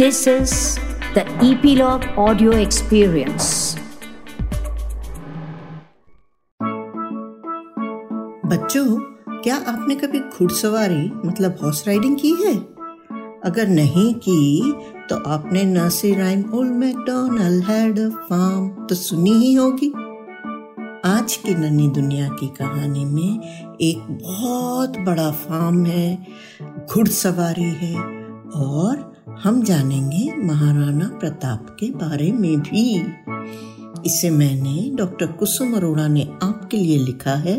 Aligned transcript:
This 0.00 0.26
is 0.26 0.78
the 1.14 1.24
Epilogue 1.46 2.04
Audio 2.16 2.52
Experience. 2.52 3.48
बच्चों, 8.46 9.00
क्या 9.42 9.56
आपने 9.56 9.94
कभी 9.94 10.20
घुड़सवारी 10.20 11.28
मतलब 11.28 11.58
हॉर्स 11.62 11.86
राइडिंग 11.86 12.16
की 12.16 12.32
है 12.32 12.54
अगर 13.44 13.68
नहीं 13.68 14.14
की 14.14 14.72
तो 15.10 15.30
आपने 15.30 15.64
nursery 15.64 16.14
rhyme 16.14 16.44
old 16.54 16.72
McDonald 16.72 17.64
had 17.64 17.98
a 17.98 18.08
farm 18.08 18.86
तो 18.86 18.94
सुनी 18.94 19.32
ही 19.32 19.54
होगी 19.54 19.92
आज 21.04 21.36
की 21.36 21.54
नन्ही 21.54 21.88
दुनिया 21.88 22.28
की 22.28 22.48
कहानी 22.48 23.04
में 23.04 23.40
एक 23.80 23.98
बहुत 24.22 24.98
बड़ा 24.98 25.30
फार्म 25.30 25.84
है, 25.86 26.26
घुड़सवारी 26.90 27.70
है 27.70 27.96
और 28.54 29.09
हम 29.42 29.62
जानेंगे 29.62 30.32
महाराणा 30.36 31.06
प्रताप 31.20 31.76
के 31.80 31.86
बारे 31.90 32.30
में 32.32 32.60
भी। 32.60 32.82
इसे 34.06 34.30
मैंने 34.30 34.90
डॉक्टर 34.94 35.26
कुसुम 35.32 35.72
अरोड़ा 35.76 36.06
ने 36.08 36.22
आपके 36.42 36.76
लिए 36.76 36.98
लिखा 36.98 37.34
है 37.36 37.56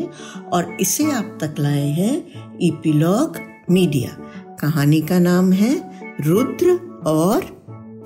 और 0.53 0.77
इसे 0.81 1.11
आप 1.11 1.37
तक 1.41 1.59
लाए 1.59 1.87
हैं 1.89 2.57
ईपीलॉग 2.61 3.39
मीडिया। 3.71 4.15
कहानी 4.61 5.01
का 5.01 5.19
नाम 5.19 5.51
है 5.53 5.73
रुद्र 6.21 6.77
और 7.07 7.49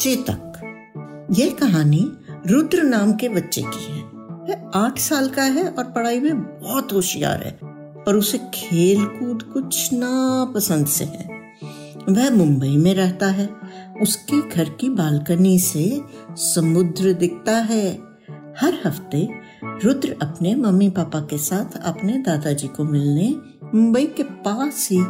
चेतक। 0.01 1.27
यह 1.31 1.55
कहानी 1.59 2.11
रुद्र 2.47 2.83
नाम 2.83 3.13
के 3.13 3.29
बच्चे 3.29 3.61
की 3.61 3.85
है। 3.91 4.01
वह 4.47 4.71
आठ 4.75 4.99
साल 4.99 5.29
का 5.29 5.43
है 5.43 5.67
और 5.67 5.83
पढ़ाई 5.83 6.19
में 6.19 6.41
बहुत 6.41 6.93
होशियार 6.93 7.43
है, 7.43 7.57
पर 8.03 8.15
उसे 8.15 8.37
खेल 8.53 9.05
कूद 9.05 9.43
कुछ 9.43 9.93
ना 9.93 10.51
पसंद 10.55 10.87
से 10.87 11.05
है। 11.05 11.34
वह 12.09 12.29
मुंबई 12.29 12.75
में 12.77 12.93
रहता 12.93 13.27
है। 13.27 13.49
उसके 14.01 14.49
घर 14.49 14.69
की 14.69 14.89
बालकनी 14.89 15.59
से 15.59 16.01
समुद्र 16.29 17.13
दिखता 17.13 17.57
है। 17.57 17.87
हर 18.61 18.73
हफ़्ते 18.85 19.27
रुद्र 19.83 20.15
अपने 20.21 20.55
मम्मी 20.55 20.89
पापा 20.89 21.19
के 21.19 21.37
साथ 21.37 21.77
अपने 21.77 22.17
दादाजी 22.17 22.67
को 22.67 22.83
मिलने 22.83 23.35
मुंबई 23.75 24.05
के 24.05 24.23
पास 24.23 24.87
ही 24.91 25.01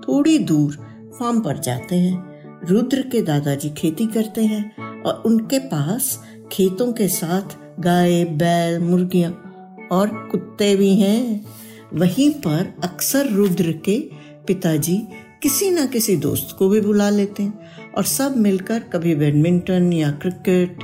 थोड़ी 0.00 0.38
दूर 0.38 0.72
फार्म 1.18 1.40
पर 1.40 1.58
जाते 1.58 1.96
हैं। 1.96 2.68
रुद्र 2.68 3.02
के 3.02 3.22
दादाजी 3.22 3.70
खेती 3.70 4.06
करते 4.06 4.44
हैं 4.44 5.02
और 5.02 5.22
उनके 5.26 5.58
पास 5.58 6.22
खेतों 6.52 6.92
के 6.92 7.08
साथ 7.08 7.56
गाय, 7.80 8.24
बैल, 8.24 8.78
मुर्गियाँ 8.78 9.30
और 9.92 10.08
कुत्ते 10.32 10.76
भी 10.76 10.94
हैं। 10.96 11.46
वहीं 11.94 12.30
पर 12.30 12.74
अक्सर 12.84 13.26
रुद्र 13.26 13.72
के 13.72 13.98
पिताजी 14.46 15.02
किसी 15.44 15.70
न 15.70 15.86
किसी 15.86 16.16
दोस्त 16.16 16.56
को 16.58 16.68
भी 16.68 16.80
बुला 16.80 17.10
लेते 17.10 17.42
हैं 17.42 17.92
और 17.92 18.04
सब 18.04 18.36
मिलकर 18.36 18.78
कभी 18.78 19.14
बैडमिंटन 19.14 19.92
या 19.92 20.10
क्रिकेट 20.10 20.78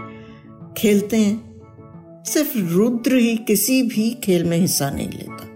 खेलते 0.79 1.17
हैं। 1.17 2.23
सिर्फ़ 2.27 2.59
रुद्र 2.59 3.17
ही 3.17 3.37
किसी 3.37 3.83
भी 3.83 4.11
खेल 4.11 4.45
में 4.45 4.59
हिस्सा 4.59 4.91
नहीं 4.91 5.09
लेता। 5.09 5.47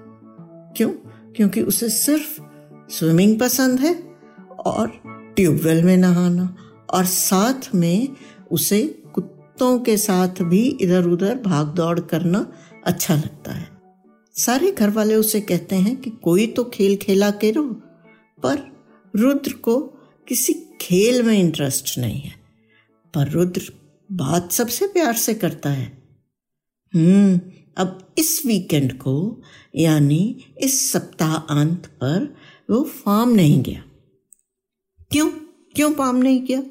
क्यों? 0.76 0.88
क्योंकि 1.36 1.62
उसे 1.62 1.88
सिर्फ़ 1.88 2.40
स्विमिंग 2.90 3.40
पसंद 3.40 3.80
है 3.80 4.16
और 4.66 4.92
ट्यूबवेल 5.36 5.84
में 5.84 5.96
नहाना 5.96 6.56
और 6.90 7.04
साथ 7.04 7.74
में 7.74 8.08
उसे 8.50 9.02
कुत्तों 9.14 9.78
के 9.78 9.96
साथ 9.96 10.42
भी 10.42 10.78
इधर 10.80 11.04
उधर 11.04 11.38
भाग 11.38 11.66
दौड़ 11.66 12.00
करना 12.00 12.52
अच्छा 12.86 13.14
लगता 13.14 13.52
है। 13.52 13.68
सारे 14.34 14.72
घर 14.72 14.90
वाले 14.90 15.14
उसे 15.14 15.40
कहते 15.40 15.76
हैं 15.76 15.96
कि 15.96 16.10
कोई 16.10 16.46
तो 16.46 16.64
खेल 16.64 16.96
खेला 16.96 17.30
करो, 17.30 17.64
पर 18.42 18.73
रुद्र 19.16 19.52
को 19.52 19.80
किसी 20.28 20.52
खेल 20.80 21.22
में 21.22 21.38
इंटरेस्ट 21.38 21.98
नहीं 21.98 22.20
है, 22.20 22.32
पर 23.14 23.30
रुद्र 23.30 23.72
बात 24.12 24.52
सबसे 24.52 24.86
प्यार 24.86 25.14
से 25.14 25.34
करता 25.34 25.70
है। 25.70 25.86
हम्म 26.94 27.40
अब 27.76 28.14
इस 28.18 28.42
वीकेंड 28.46 28.92
को, 28.98 29.42
यानी 29.76 30.36
इस 30.58 30.92
सप्ताह 30.92 31.34
अंत 31.34 31.86
पर 31.86 32.36
वो 32.70 32.82
फार्म 32.82 33.30
नहीं 33.30 33.62
गया। 33.62 33.82
क्यों? 35.10 35.30
क्यों 35.74 35.92
फार्म 35.92 36.16
नहीं 36.16 36.40
किया? 36.40 36.62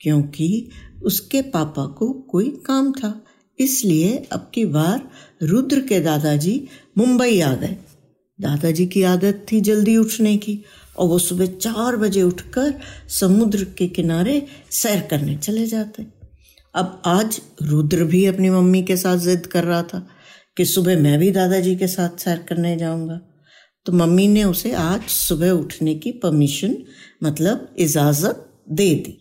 क्योंकि 0.00 0.70
उसके 1.02 1.42
पापा 1.42 1.86
को 1.86 2.12
कोई 2.12 2.50
काम 2.66 2.92
था, 2.92 3.24
इसलिए 3.58 4.16
अब 4.32 4.50
की 4.54 4.64
बार 4.64 5.10
रुद्र 5.42 5.80
के 5.80 6.00
दादाजी 6.00 6.68
मुंबई 6.98 7.40
आ 7.40 7.54
गए। 7.54 7.76
दादाजी 8.40 8.86
की 8.86 9.02
आदत 9.02 9.46
थी 9.52 9.60
जल्दी 9.60 9.96
उठने 9.96 10.36
की 10.36 10.62
और 10.98 11.08
वो 11.08 11.18
सुबह 11.18 11.46
चार 11.46 11.96
बजे 11.96 12.22
उठकर 12.22 12.74
समुद्र 13.08 13.64
के 13.78 13.86
किनारे 13.88 14.46
सैर 14.70 15.00
करने 15.00 15.36
चले 15.36 15.66
जाते। 15.66 16.06
अब 16.74 17.02
आज 17.06 17.40
रुद्र 17.62 18.04
भी 18.04 18.24
अपनी 18.26 18.50
मम्मी 18.50 18.82
के 18.82 18.96
साथ 18.96 19.16
जिद 19.16 19.46
कर 19.46 19.64
रहा 19.64 19.82
था 19.82 20.06
कि 20.56 20.64
सुबह 20.64 20.98
मैं 20.98 21.18
भी 21.18 21.30
दादाजी 21.30 21.76
के 21.76 21.86
साथ 21.86 22.18
सैर 22.18 22.38
करने 22.38 22.76
जाऊँगा। 22.76 23.20
तो 23.86 23.92
मम्मी 23.92 24.28
ने 24.28 24.44
उसे 24.44 24.72
आज 24.72 25.02
सुबह 25.02 25.50
उठने 25.50 25.94
की 25.94 26.12
परमिशन 26.12 26.76
मतलब 27.24 27.74
इजाज़त 27.78 28.44
दे 28.70 28.94
दी। 28.94 29.16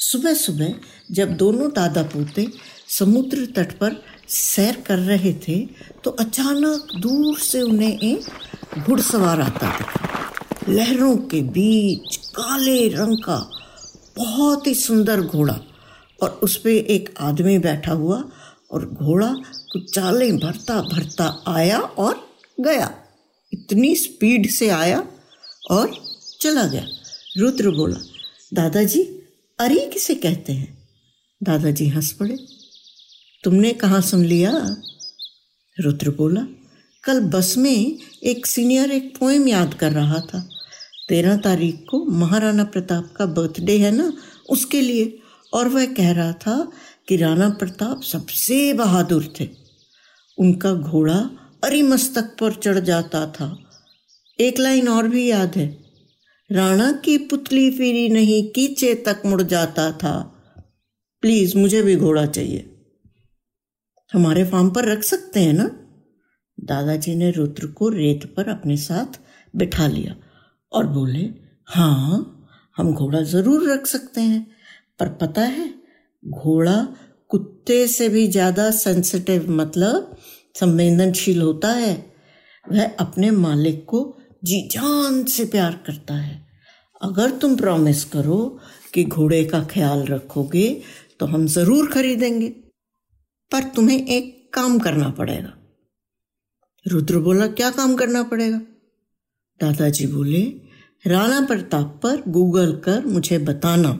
सुबह 0.00 0.34
सुबह 0.34 0.74
जब 1.12 1.36
दोनों 1.36 1.70
दादा 1.70 2.02
पोते 2.02 2.46
समुद्र 2.88 3.46
तट 3.56 3.72
पर 3.72 3.96
सैर 4.28 4.82
कर 4.86 4.98
रहे 4.98 5.32
थे 5.48 5.58
तो 6.04 6.10
अचानक 6.10 6.88
दूर 6.96 7.38
से 7.38 7.62
उन्हें 7.62 7.98
एक 7.98 8.78
घुड़सवार 8.78 9.40
आता 9.40 9.70
दिखा। 9.78 10.32
लहरों 10.68 11.16
के 11.16 11.40
बीच 11.42 12.16
काले 12.16 12.88
रंग 12.88 13.16
का 13.18 13.38
बहुत 14.16 14.66
ही 14.66 14.74
सुंदर 14.74 15.20
घोड़ा 15.20 15.60
और 16.22 16.30
उस 16.42 16.56
पर 16.56 16.70
एक 16.70 17.14
आदमी 17.20 17.58
बैठा 17.58 17.92
हुआ 17.92 18.22
और 18.70 18.84
घोड़ा 18.86 19.32
कुछ 19.72 19.94
चालें 19.94 20.36
भरता 20.38 20.80
भरता 20.82 21.44
आया 21.46 21.78
और 21.78 22.14
गया। 22.60 22.90
इतनी 23.52 23.94
स्पीड 23.96 24.50
से 24.50 24.68
आया 24.68 25.02
और 25.70 25.94
चला 26.40 26.64
गया। 26.64 26.86
रुद्र 27.38 27.70
बोला, 27.70 27.98
दादाजी, 28.54 29.02
अरे 29.58 29.86
किसे 29.86 30.14
कहते 30.14 30.52
हैं? 30.52 30.78
दादाजी 31.42 31.88
हंस 31.88 32.10
पड़े। 32.12 32.36
तुमने 33.44 33.72
कहाँ 33.72 34.00
सुन 34.00 34.24
लिया? 34.24 34.76
रुद्र 35.80 36.10
बोला, 36.10 36.42
कल 37.04 37.20
बस 37.20 37.54
में 37.58 37.98
एक 38.24 38.46
सीनियर 38.46 38.90
एक 38.90 39.16
पोएम 39.18 39.48
याद 39.48 39.74
कर 39.74 39.92
रहा 39.92 40.20
था। 40.20 40.48
तेरह 41.08 41.36
तारीख 41.36 41.84
को 41.90 42.04
महाराणा 42.04 42.64
प्रताप 42.64 43.14
का 43.16 43.26
बर्थडे 43.26 43.78
है 43.78 43.90
ना, 43.90 44.12
उसके 44.50 44.80
लिए। 44.80 45.18
और 45.52 45.68
वह 45.68 45.86
कह 45.86 46.12
रहा 46.12 46.32
था 46.32 46.72
कि 47.08 47.16
राणा 47.16 47.48
प्रताप 47.48 48.02
सबसे 48.02 48.72
बहादुर 48.72 49.34
थे। 49.40 49.48
उनका 50.38 50.72
घोड़ा 50.72 51.30
अरी 51.64 51.82
मस्तक 51.82 52.24
पर 52.40 52.52
चढ़ 52.54 52.78
जाता 52.78 53.26
था। 53.26 53.70
एक 54.40 54.58
लाइन 54.58 54.88
और 54.88 55.08
भी 55.08 55.30
याद 55.30 55.56
है, 55.56 55.78
राणा 56.52 56.92
की 56.92 57.18
पुतली 57.18 57.70
फिरी 57.70 58.08
नहीं 58.08 58.48
कीचे 58.48 58.94
तक 58.94 59.22
मुड़ 59.26 59.42
जाता 59.42 59.92
था। 59.92 60.12
प्लीज़, 61.20 61.56
मुझे 61.56 61.82
भी 61.82 61.96
घोड़ा 61.96 62.26
चाहिए। 62.26 62.74
हमारे 64.12 64.44
फार्म 64.44 64.70
पर 64.70 64.84
रख 64.84 65.02
सकते 65.04 65.40
हैं 65.40 65.52
ना? 65.52 65.70
दादाजी 66.58 67.14
ने 67.14 67.30
रुद्र 67.30 67.66
को 67.68 67.88
रेत 67.88 68.24
पर 68.36 68.48
अपने 68.48 68.76
साथ 68.78 69.18
बिठा 69.54 69.86
लिया 69.86 70.14
और 70.72 70.86
बोले 70.88 71.28
हाँ 71.68 72.34
हम 72.76 72.92
घोड़ा 72.94 73.20
ज़रूर 73.22 73.68
रख 73.70 73.86
सकते 73.86 74.20
हैं, 74.20 74.46
पर 75.00 75.08
पता 75.16 75.42
है, 75.42 75.68
घोड़ा 76.22 76.76
कुत्ते 77.30 77.86
से 77.88 78.08
भी 78.08 78.26
ज़्यादा 78.28 78.70
सेंसिटिव 78.72 79.50
मतलब 79.52 80.16
संवेदनशील 80.54 81.40
होता 81.42 81.68
है। 81.70 81.94
वह 82.66 82.94
अपने 83.00 83.30
मालिक 83.32 83.84
को 83.84 84.00
जी 84.44 84.60
जान 84.72 85.22
से 85.26 85.44
प्यार 85.46 85.80
करता 85.86 86.14
है। 86.14 86.46
अगर 87.00 87.30
तुम 87.38 87.56
प्रॉमिस 87.56 88.04
करो 88.06 88.38
कि 88.94 89.04
घोड़े 89.06 89.44
का 89.44 89.62
ख्याल 89.64 90.04
रखोगे 90.06 90.68
तो 91.20 91.26
हम 91.26 91.46
ज़रूर 91.48 91.90
खरीदेंगे। 91.90 92.48
पर 93.52 93.62
तुम्हें 93.64 94.06
एक 94.06 94.50
काम 94.54 94.78
करना 94.78 95.08
पड़ेगा। 95.10 95.52
रुद्र 96.86 97.18
बोला, 97.18 97.46
क्या 97.46 97.70
काम 97.70 97.94
करना 97.94 98.22
पड़ेगा? 98.22 98.58
दादाजी 99.60 100.06
बोले, 100.06 100.42
राणा 101.06 101.40
प्रताप 101.40 102.00
पर 102.02 102.22
गूगल 102.28 102.72
कर 102.76 103.06
मुझे 103.06 103.38
बताना 103.38 103.92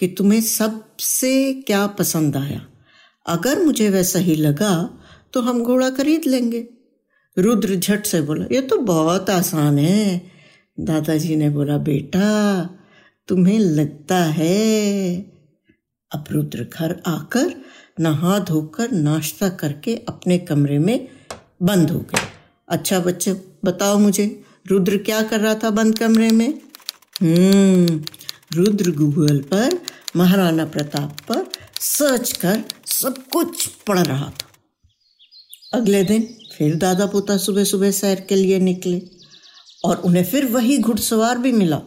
कि 0.00 0.08
तुम्हें 0.08 0.40
सबसे 0.40 1.52
क्या 1.66 1.86
पसंद 1.86 2.36
आया। 2.36 2.66
अगर 3.26 3.62
मुझे 3.64 3.90
वह 3.90 4.02
सही 4.02 4.34
लगा 4.34 4.72
तो 5.32 5.40
हम 5.40 5.62
घोड़ा 5.62 5.90
खरीद 5.90 6.22
लेंगे। 6.26 6.66
रुद्र 7.36 7.74
झट 7.76 8.06
से 8.06 8.20
बोला, 8.20 8.44
ये 8.52 8.60
तो 8.60 8.76
बहुत 8.78 9.30
आसान 9.30 9.78
है। 9.78 10.22
दादाजी 10.80 11.36
ने 11.36 11.50
बोला, 11.50 11.78
बेटा, 11.78 12.28
तुम्हें 13.28 13.58
लगता 13.58 14.24
है। 14.24 15.18
अब 16.12 16.24
रुद्र 16.30 16.64
घर 16.64 17.02
आकर 17.06 17.54
नहा 18.00 18.38
धोकर 18.38 18.90
नाश्ता 18.90 19.48
करके 19.48 19.96
अपने 19.96 20.38
कमरे 20.38 20.78
में 20.78 21.08
बंद 21.62 21.90
हो 21.90 21.98
गए। 21.98 22.20
अच्छा 22.68 23.00
बच्चे, 23.00 23.32
बताओ 23.64 23.98
मुझे, 23.98 24.44
रुद्र 24.66 24.98
क्या 24.98 25.22
कर 25.22 25.40
रहा 25.40 25.54
था 25.54 25.70
बंद 25.70 25.98
कमरे 25.98 26.30
में? 26.30 26.60
हम्म 27.22 28.04
रुद्र 28.52 28.90
गूगल 28.90 29.38
पर, 29.38 29.78
महाराणा 30.16 30.64
प्रताप 30.64 31.16
पर 31.28 31.46
सर्च 31.80 32.32
कर 32.32 32.64
सब 32.86 33.26
कुछ 33.28 33.66
पढ़ 33.66 33.98
रहा 33.98 34.30
था। 34.30 34.46
अगले 35.74 36.04
दिन 36.04 36.38
फिर 36.58 36.74
दादा 36.74 37.06
पोता 37.06 37.36
सुबह 37.36 37.64
सुबह 37.64 37.90
सैर 37.90 38.20
के 38.20 38.34
लिए 38.34 38.58
निकले 38.58 39.02
और 39.84 39.96
उन्हें 39.96 40.24
फिर 40.24 40.46
वही 40.46 40.78
घुड़सवार 40.78 41.38
भी 41.38 41.52
मिला। 41.52 41.80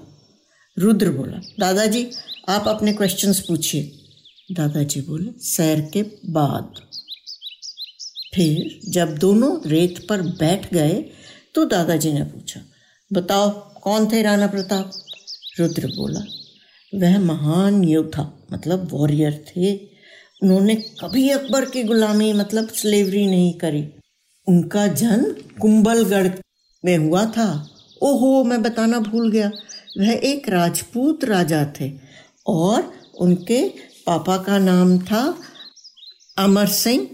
रुद्र 0.79 1.09
बोला, 1.09 1.41
दादाजी, 1.59 2.07
आप 2.49 2.67
अपने 2.67 2.93
क्वेश्चंस 2.93 3.39
पूछिए। 3.39 3.98
दादाजी 4.49 5.01
बोले, 5.01 5.31
सैर 5.39 5.81
के 5.93 6.01
बाद। 6.29 6.81
फिर 8.35 8.79
जब 8.91 9.17
दोनों 9.17 9.51
रेत 9.65 10.05
पर 10.09 10.21
बैठ 10.21 10.73
गए 10.73 10.93
तो 11.55 11.65
दादाजी 11.65 12.11
ने 12.13 12.23
पूछा, 12.23 12.61
बताओ, 13.11 13.49
कौन 13.81 14.07
थे 14.11 14.21
राणा 14.21 14.47
प्रताप? 14.47 14.91
रुद्र 15.59 15.87
बोला, 15.87 16.21
वह 16.93 17.19
महान 17.19 17.83
योद्धा 17.83 18.31
मतलब 18.53 18.87
वॉरियर 18.91 19.43
थे। 19.47 19.75
उन्होंने 20.41 20.75
कभी 20.75 21.29
अकबर 21.29 21.65
की 21.65 21.83
गुलामी 21.83 22.31
मतलब 22.33 22.69
स्लेवरी 22.71 23.25
नहीं 23.27 23.53
करी। 23.53 23.83
उनका 24.47 24.85
जन्म 24.87 25.31
कुंभलगढ़ 25.61 26.29
में 26.83 26.97
हुआ 26.97 27.25
था। 27.27 27.47
ओहो, 28.01 28.43
मैं 28.43 28.61
बताना 28.61 28.99
भूल 28.99 29.31
गया। 29.31 29.51
वह 29.97 30.11
एक 30.23 30.49
राजपूत 30.49 31.23
राजा 31.25 31.65
थे 31.79 31.91
और 32.47 32.91
उनके 33.19 33.61
पापा 34.09 34.37
का 34.37 34.57
नाम 34.57 34.99
था 34.99 35.41
अमर 36.37 36.67
सिंह 36.67 37.09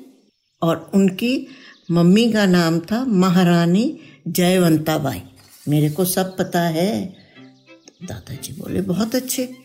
और 0.62 0.92
उनकी 0.94 1.48
मम्मी 1.92 2.34
का 2.34 2.46
नाम 2.46 2.80
था 2.80 3.06
महारानी 3.06 4.00
जयवंताबाई। 4.28 5.22
मेरे 5.70 5.90
को 5.90 6.06
सब 6.06 6.38
पता 6.38 6.62
है। 6.62 7.16
दादाजी 8.04 8.54
बोले, 8.54 8.82
बहुत 8.82 9.16
अच्छे। 9.16 9.56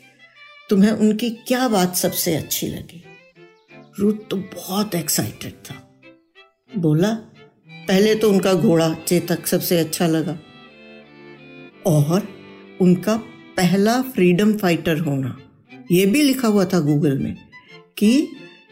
तुम्हें 0.71 0.91
उनकी 0.91 1.31
क्या 1.31 1.69
बात 1.69 1.97
सबसे 1.97 2.37
अच्छी 2.37 2.69
लगी? 2.69 3.05
रूथ 3.99 4.15
तो 4.31 4.37
बहुत 4.37 4.95
एक्साइटेड 4.95 5.53
था। 5.53 6.03
बोला, 6.77 7.15
पहले 7.71 8.15
तो 8.15 8.31
उनका 8.31 8.55
घोड़ा 8.55 8.95
चेतक 8.95 9.47
सबसे 9.47 9.79
अच्छा 9.79 10.07
लगा 10.07 10.39
और 11.87 12.29
उनका 12.81 13.17
पहला 13.57 14.03
फ्रीडम 14.03 14.57
फाइटर 14.57 14.99
होना। 14.99 15.39
ये 15.91 16.07
भी 16.07 16.23
लिखा 16.23 16.49
हुआ 16.49 16.65
था 16.65 16.81
गूगल 16.81 17.19
में 17.19 17.37
कि 17.99 18.29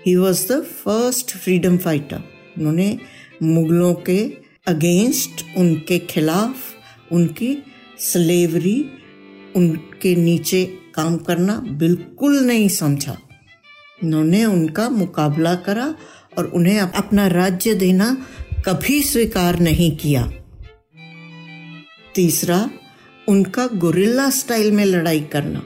he 0.07 0.17
was 0.17 0.53
the 0.53 0.63
first 0.63 1.31
freedom 1.31 1.79
fighter 1.79 2.23
उन्होंने 2.59 2.99
मुगलों 3.43 3.95
के 3.95 4.37
अगेंस्ट 4.67 5.45
उनके 5.57 5.99
खिलाफ 5.99 6.57
उनकी 7.13 7.63
स्लेवरी 7.99 8.91
उनके 9.57 10.17
नीचे 10.17 10.79
काम 10.95 11.17
करना 11.17 11.61
बिल्कुल 11.61 12.41
नहीं 12.41 12.69
समझा। 12.69 13.19
उन्होंने 14.05 14.45
उनका 14.45 14.89
मुकाबला 14.89 15.55
करा 15.55 15.95
और 16.39 16.47
उन्हें 16.47 16.81
अपना 16.81 17.27
राज्य 17.27 17.75
देना 17.75 18.27
कभी 18.67 19.03
स्वीकार 19.03 19.59
नहीं 19.59 19.97
किया। 19.97 20.33
तीसरा, 22.15 22.71
उनका 23.29 23.67
गोरिल्ला 23.67 24.31
स्टाइल 24.31 24.73
में 24.73 24.85
लड़ाई 24.85 25.21
करना। 25.21 25.63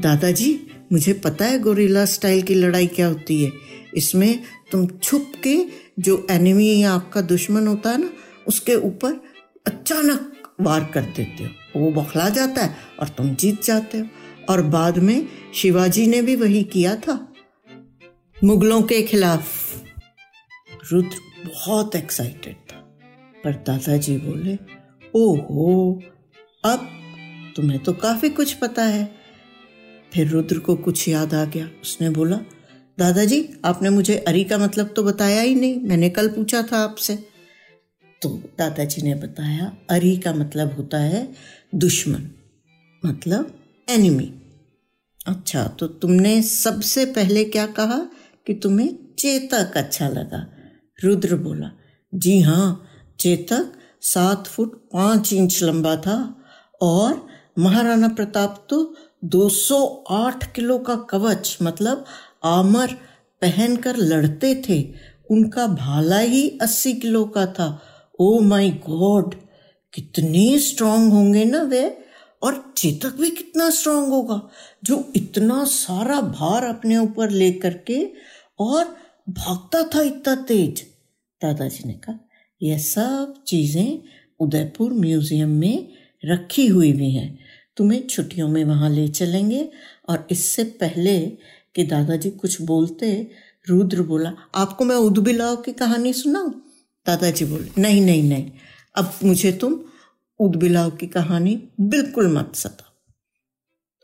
दादाजी 0.00 0.67
मुझे 0.92 1.12
पता 1.12 1.44
है 1.44 1.58
गोरिल्ला 1.58 2.04
स्टाइल 2.04 2.42
की 2.42 2.54
लड़ाई 2.54 2.86
क्या 2.86 3.06
होती 3.06 3.44
है। 3.44 3.52
इसमें 3.96 4.42
तुम 4.72 4.86
छुप 4.86 5.32
के 5.42 5.64
जो 5.98 6.26
एनिमी 6.30 6.82
या 6.82 6.92
आपका 6.92 7.20
दुश्मन 7.20 7.66
होता 7.66 7.90
है 7.90 8.00
ना, 8.00 8.10
उसके 8.48 8.74
ऊपर 8.74 9.12
अचानक 9.66 10.32
वार 10.60 10.90
कर 10.94 11.02
देते 11.02 11.44
हो। 11.44 11.80
वो 11.80 11.90
बौखला 11.90 12.28
जाता 12.28 12.64
है 12.64 12.76
और 13.00 13.08
तुम 13.08 13.34
जीत 13.34 13.62
जाते 13.62 13.98
हो। 13.98 14.06
और 14.48 14.62
बाद 14.62 14.98
में 14.98 15.28
शिवाजी 15.54 16.06
ने 16.06 16.22
भी 16.22 16.36
वही 16.36 16.62
किया 16.62 16.96
था। 16.96 17.32
मुगलों 18.44 18.82
के 18.82 19.02
खिलाफ। 19.02 19.46
रुद्र 20.92 21.48
बहुत 21.48 21.96
एक्साइटेड 21.96 22.56
था। 22.56 22.76
पर 23.44 23.52
दादाजी 23.52 24.16
बोले, 24.16 24.54
ओहो, 25.14 26.02
अब 26.64 26.88
तुम्हें 27.56 27.82
तो 27.82 27.92
काफ़ी 27.92 28.30
कुछ 28.30 28.52
पता 28.52 28.84
है। 28.84 29.17
फिर 30.12 30.28
रुद्र 30.28 30.58
को 30.58 30.76
कुछ 30.76 31.08
याद 31.08 31.34
आ 31.34 31.44
गया। 31.44 31.68
उसने 31.82 32.10
बोला, 32.10 32.36
दादाजी, 32.98 33.48
आपने 33.64 33.90
मुझे 33.90 34.16
अरी 34.18 34.44
का 34.44 34.58
मतलब 34.58 34.92
तो 34.96 35.02
बताया 35.02 35.40
ही 35.40 35.54
नहीं। 35.54 35.80
मैंने 35.80 36.08
कल 36.10 36.28
पूछा 36.28 36.62
था 36.62 36.78
आपसे। 36.78 37.16
तो 38.22 38.28
दादाजी 38.58 39.02
ने 39.02 39.14
बताया, 39.14 39.72
अरी 39.90 40.16
का 40.16 40.32
मतलब 40.32 40.74
होता 40.76 40.98
है 40.98 41.28
दुश्मन 41.74 42.30
मतलब 43.02 43.52
एनिमी 43.88 44.32
अच्छा 45.26 45.64
तो 45.78 45.86
तुमने 45.86 46.40
सबसे 46.42 47.04
पहले 47.06 47.44
क्या 47.44 47.66
कहा 47.66 47.98
कि 48.46 48.54
तुम्हें 48.54 48.88
चेतक 49.18 49.72
अच्छा 49.76 50.08
लगा? 50.08 50.46
रुद्र 50.98 51.36
बोला, 51.36 51.70
जी 52.14 52.40
हाँ 52.40 52.88
चेतक 53.20 53.72
सात 54.02 54.46
फुट 54.46 54.74
पाँच 54.92 55.32
इंच 55.32 55.62
लंबा 55.62 55.96
था 55.96 56.18
और 56.80 57.26
महाराणा 57.58 58.08
प्रताप 58.08 58.66
तो 58.70 58.78
208 59.24 60.52
किलो 60.52 60.78
का 60.78 60.96
कवच 60.96 61.58
मतलब 61.62 62.04
आमर, 62.44 62.86
पहनकर 63.40 63.96
लड़ते 63.96 64.62
थे। 64.68 64.94
उनका 65.30 65.66
भाला 65.66 66.18
ही 66.18 66.58
80 66.62 66.92
किलो 66.92 67.24
का 67.24 67.46
था। 67.46 67.82
ओ 68.20 68.40
माय 68.40 68.70
गॉड 68.70 69.34
कितने 69.94 70.58
स्ट्रांग 70.58 71.12
होंगे 71.12 71.44
ना 71.44 71.62
वे। 71.62 71.98
और 72.42 72.74
चेतक 72.76 73.14
भी 73.14 73.30
कितना 73.30 73.70
स्ट्रांग 73.70 74.08
होगा, 74.08 74.48
जो 74.84 75.12
इतना 75.16 75.64
सारा 75.64 76.20
भार 76.20 76.64
अपने 76.64 76.98
ऊपर 76.98 77.30
लेकर 77.30 77.74
के 77.74 78.12
और 78.58 78.96
भागता 79.28 79.82
था 79.94 80.02
इतना 80.02 80.34
तेज। 80.34 80.80
दादाजी 81.42 81.88
ने 81.88 81.94
कहा, 81.94 82.28
यह 82.62 82.78
सब 82.78 83.34
चीज़ें 83.46 84.02
उदयपुर 84.40 84.92
म्यूज़ियम 84.92 85.48
में 85.48 85.88
रखी 86.24 86.66
हुई 86.66 86.92
भी 86.92 87.10
हैं। 87.10 87.38
तुम्हें 87.78 88.06
छुट्टियों 88.06 88.48
में 88.48 88.64
वहाँ 88.64 88.90
ले 88.90 89.08
चलेंगे। 89.08 89.70
और 90.08 90.28
इससे 90.30 90.64
पहले 90.64 91.20
कि 91.74 91.84
दादाजी 91.84 92.30
कुछ 92.30 92.62
बोलते, 92.62 93.30
रुद्र 93.68 94.02
बोला, 94.02 94.32
आपको 94.54 94.84
मैं 94.84 94.96
उदबिलाव 94.96 95.56
की 95.56 95.72
कहानी 95.72 96.12
सुनाऊं? 96.12 96.50
दादाजी 97.06 97.44
बोले, 97.44 97.82
नहीं 97.82 98.00
नहीं 98.00 98.22
नहीं। 98.22 98.50
अब 98.96 99.14
मुझे 99.24 99.52
तुम 99.52 99.80
उदबिलाव 100.40 100.90
की 100.90 101.06
कहानी 101.06 101.68
बिल्कुल 101.80 102.32
मत 102.32 102.52
सता 102.54 102.92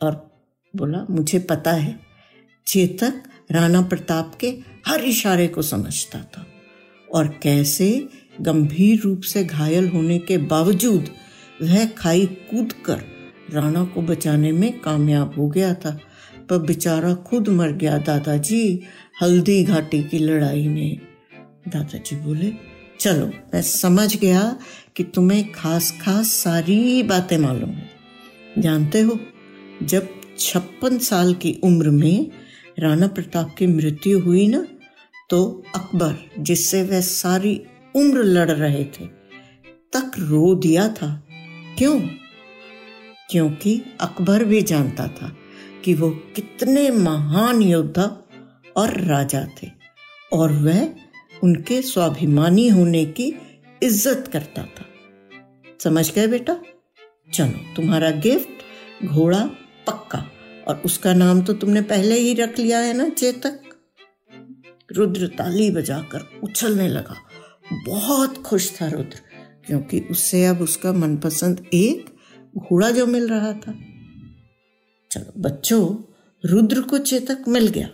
और 0.02 0.34
बोला, 0.76 1.06
मुझे 1.10 1.38
पता 1.38 1.72
है, 1.72 2.00
चेतक 2.66 3.22
राणा 3.50 3.82
प्रताप 3.82 4.34
के 4.34 4.58
हर 4.86 5.00
इशारे 5.00 5.48
को 5.48 5.62
समझता 5.62 6.18
था। 6.20 6.46
और 7.12 7.40
कैसे 7.42 8.08
गंभीर 8.40 9.00
रूप 9.00 9.20
से 9.22 9.44
घायल 9.44 9.88
होने 9.88 10.18
के 10.18 10.38
बावजूद 10.38 11.08
वह 11.62 11.86
खाई 11.86 12.26
कूद 12.26 12.72
कर 12.72 13.13
राणा 13.50 13.84
को 13.84 14.02
बचाने 14.02 14.52
में 14.52 14.80
कामयाब 14.80 15.34
हो 15.38 15.48
गया 15.48 15.74
था, 15.74 15.98
पर 16.50 16.58
बेचारा 16.58 17.14
खुद 17.14 17.48
मर 17.48 17.72
गया 17.72 17.98
दादाजी 17.98 18.80
हल्दी 19.22 19.62
घाटी 19.64 20.02
की 20.02 20.18
लड़ाई 20.18 20.68
में। 20.68 20.98
दादाजी 21.68 22.16
बोले, 22.16 22.52
चलो, 23.00 23.26
मैं 23.26 23.62
समझ 23.62 24.16
गया 24.16 24.56
कि 24.96 25.04
तुम्हें 25.04 25.52
खास 25.52 25.92
खास 26.02 26.32
सारी 26.32 27.02
बातें 27.02 27.38
मालूम 27.38 27.70
है। 27.70 27.90
जानते 28.58 29.00
हो, 29.00 29.18
जब 29.82 30.08
छप्पन 30.38 30.98
साल 30.98 31.34
की 31.34 31.52
उम्र 31.64 31.90
में 31.90 32.30
राणा 32.78 33.06
प्रताप 33.06 33.54
की 33.58 33.66
मृत्यु 33.66 34.20
हुई 34.20 34.46
ना 34.48 34.66
तो 35.30 35.64
अकबर, 35.74 36.14
जिससे 36.38 36.82
वह 36.82 37.00
सारी 37.00 37.60
उम्र 37.96 38.22
लड़ 38.22 38.50
रहे 38.50 38.84
थे, 38.84 39.06
तक 39.92 40.12
रो 40.18 40.54
दिया 40.54 40.88
था। 40.88 41.26
क्यों? 41.78 42.00
क्योंकि 43.34 43.80
अकबर 44.00 44.44
भी 44.44 44.60
जानता 44.62 45.06
था 45.06 45.28
कि 45.84 45.94
वो 45.94 46.10
कितने 46.10 46.90
महान 46.90 47.62
योद्धा 47.62 48.04
और 48.76 49.00
राजा 49.00 49.44
थे, 49.62 49.68
और 50.32 50.52
वह 50.52 50.94
उनके 51.42 51.80
स्वाभिमानी 51.82 52.68
होने 52.68 53.04
की 53.04 53.26
इज़्ज़त 53.82 54.30
करता 54.32 54.62
था। 54.62 54.86
समझ 55.80 56.10
गए 56.14 56.26
बेटा? 56.26 56.56
चलो, 57.34 57.74
तुम्हारा 57.76 58.10
गिफ्ट 58.10 59.04
घोड़ा 59.06 59.42
पक्का, 59.86 60.24
और 60.68 60.82
उसका 60.84 61.14
नाम 61.14 61.42
तो 61.42 61.52
तुमने 61.52 61.82
पहले 61.82 62.18
ही 62.18 62.34
रख 62.34 62.58
लिया 62.58 62.78
है 62.78 62.92
ना, 62.92 63.08
चेतक? 63.08 63.60
रुद्र 64.92 65.26
ताली 65.28 65.70
बजाकर 65.70 66.28
उछलने 66.42 66.88
लगा। 66.88 67.16
बहुत 67.86 68.42
खुश 68.42 68.72
था 68.80 68.88
रुद्र, 68.88 69.20
क्योंकि 69.66 70.00
उससे 70.10 70.46
अब 70.46 70.62
उसका 70.62 70.92
मनपसंद 70.92 71.66
एक 71.74 72.13
घोड़ा 72.58 72.90
जो 72.90 73.06
मिल 73.06 73.28
रहा 73.28 73.52
था। 73.52 73.74
चलो, 75.10 75.32
बच्चों, 75.38 75.96
रुद्र 76.44 76.80
को 76.80 76.98
चेतक 76.98 77.44
मिल 77.48 77.68
गया 77.68 77.88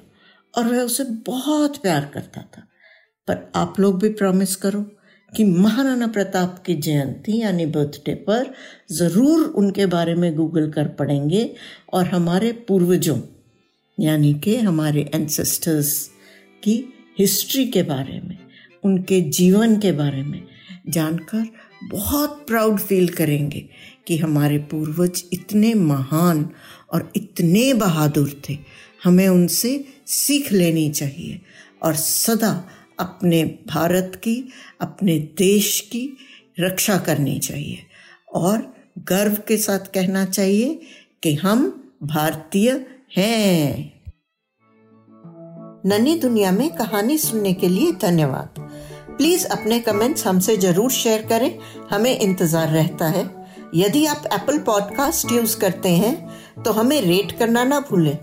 और 0.57 0.65
वह 0.65 0.83
उसे 0.83 1.05
बहुत 1.05 1.77
प्यार 1.77 2.11
करता 2.15 2.41
था। 2.41 2.67
पर 3.29 3.53
आप 3.55 3.81
लोग 3.81 4.03
भी 4.03 4.09
प्रॉमिस 4.09 4.57
करो 4.57 4.91
कि 5.37 5.45
महाराणा 5.45 6.07
प्रताप 6.07 6.63
की 6.67 6.75
जयंती, 6.75 7.41
यानी 7.41 7.67
बर्थडे 7.67 8.15
पर, 8.15 8.55
ज़रूर 8.93 9.47
उनके 9.47 9.87
बारे 9.87 10.15
में 10.15 10.37
गूगल 10.37 10.71
कर 10.71 10.89
पढ़ेंगे 10.89 11.55
और 11.93 12.07
हमारे 12.07 12.53
पूर्वजों, 12.53 13.19
यानी 14.01 14.35
कि 14.35 14.57
हमारे 14.57 15.11
एंसेस्टर्स 15.15 16.11
की 16.63 16.93
हिस्ट्री 17.19 17.67
के 17.67 17.83
बारे 17.83 18.21
में, 18.21 18.39
उनके 18.85 19.21
जीवन 19.21 19.79
के 19.79 19.93
बारे 19.93 20.23
में 20.23 20.43
जानकर 20.89 21.47
बहुत 21.85 22.45
प्राउड 22.49 22.81
फील 22.81 23.09
करेंगे 23.09 23.69
कि 24.07 24.19
हमारे 24.19 24.59
पूर्वज 24.59 25.25
इतने 25.33 25.75
महान 25.75 26.51
और 26.93 27.13
इतने 27.17 27.75
बहादुर 27.75 28.43
थे। 28.49 28.59
हमें 29.05 29.29
उनसे 29.29 29.85
सीख 30.07 30.53
लेनी 30.53 30.91
चाहिए 30.91 31.41
और 31.83 31.95
सदा 31.95 32.69
अपने 32.99 33.45
भारत 33.45 34.21
की, 34.25 34.49
अपने 34.81 35.19
देश 35.19 35.81
की 35.81 36.17
रक्षा 36.61 36.99
करनी 36.99 37.39
चाहिए। 37.39 37.79
और 38.35 38.75
गर्व 38.99 39.39
के 39.49 39.57
साथ 39.57 39.79
कहना 39.79 40.25
चाहिए 40.25 40.81
कि 41.23 41.35
हम 41.35 41.91
भारतीय 42.03 42.87
हैं। 43.17 44.01
नन्ही 45.87 46.19
दुनिया 46.19 46.53
में 46.53 46.71
कहानी 46.71 47.19
सुनने 47.19 47.55
के 47.55 47.69
लिए 47.69 47.93
धन्यवाद। 47.93 48.70
प्लीज़ 49.21 49.47
अपने 49.47 49.79
कमेंट्स 49.81 50.27
हमसे 50.27 50.57
ज़रूर 50.57 50.91
शेयर 50.91 51.23
करें। 51.23 51.59
हमें 51.91 52.19
इंतज़ार 52.19 52.69
रहता 52.69 53.07
है। 53.07 53.25
यदि 53.75 54.05
आप 54.07 54.23
एप्पल 54.33 54.59
पॉडकास्ट 54.59 55.33
यूज़ 55.33 55.57
करते 55.59 55.89
हैं 55.89 56.63
तो 56.63 56.73
हमें 56.73 57.01
रेट 57.01 57.33
करना 57.39 57.65
ना 57.65 57.81
भूलें। 57.81 58.17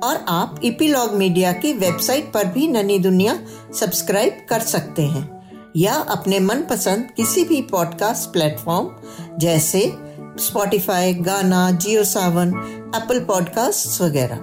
और 0.00 0.24
आप 0.28 0.60
इपीलॉग 0.64 1.12
मीडिया 1.14 1.52
की 1.54 1.72
वेबसाइट 1.72 2.32
पर 2.32 2.46
भी 2.52 2.68
ननी 2.68 2.98
दुनिया 2.98 3.38
सब्सक्राइब 3.80 4.38
कर 4.48 4.60
सकते 4.66 5.02
हैं। 5.02 5.24
या 5.76 5.94
अपने 6.10 6.38
मनपसंद 6.40 7.10
किसी 7.16 7.44
भी 7.44 7.60
पॉडकास्ट 7.70 8.32
प्लेटफॉर्म 8.32 8.88
जैसे 9.38 9.80
स्पॉटिफाई 10.40 11.14
गाना 11.26 11.70
जियो 11.72 12.04
सावन 12.06 12.54
एप्पल 12.96 13.20
पॉडकास्ट 13.24 14.00
वगैरह। 14.02 14.36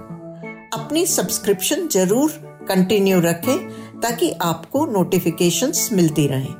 अपनी 0.74 1.06
सब्सक्रिप्शन 1.06 1.88
ज़रूर 1.88 2.44
कंटिन्यू 2.68 3.20
रखें। 3.20 3.85
ताकि 4.02 4.30
आपको 4.30 4.86
नोटिफिकेशंस 4.86 5.88
मिलती 5.92 6.26
रहें। 6.26 6.54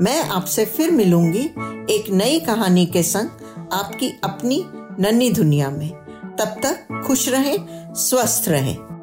मैं 0.00 0.28
आपसे 0.28 0.64
फिर 0.64 0.90
मिलूँगी 0.90 1.44
एक 1.90 2.04
नई 2.10 2.40
कहानी 2.40 2.86
के 2.86 3.02
संग 3.02 3.28
आपकी 3.72 4.20
अपनी 4.24 4.64
नन्ही 5.00 5.30
दुनिया 5.30 5.70
में। 5.70 5.90
तब 6.38 6.56
तक 6.66 7.02
खुश 7.06 7.28
रहें, 7.28 7.56
स्वस्थ 7.94 8.48
रहें। 8.48 8.95